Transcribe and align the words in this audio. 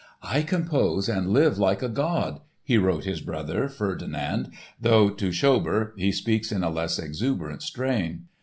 "I 0.23 0.41
compose 0.41 1.07
and 1.07 1.29
live 1.29 1.59
like 1.59 1.83
a 1.83 1.87
god," 1.87 2.39
he 2.63 2.79
wrote 2.79 3.03
his 3.03 3.21
brother, 3.21 3.69
Ferdinand, 3.69 4.49
though 4.81 5.11
to 5.11 5.31
Schober 5.31 5.93
he 5.95 6.11
speaks 6.11 6.51
in 6.51 6.63
a 6.63 6.71
less 6.71 6.97
exuberant 6.97 7.61
strain. 7.61 8.25